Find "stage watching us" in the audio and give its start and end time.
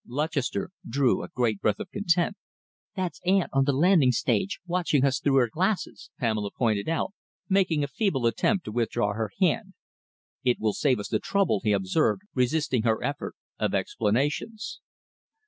4.11-5.19